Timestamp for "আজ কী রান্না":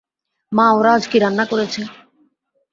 0.95-1.45